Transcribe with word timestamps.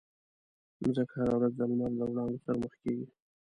مځکه 0.81 1.13
هره 1.19 1.33
ورځ 1.37 1.53
د 1.57 1.61
لمر 1.69 1.91
د 1.97 1.99
وړانګو 2.09 2.43
سره 2.45 2.55
مخ 2.63 2.73
کېږي. 2.81 3.05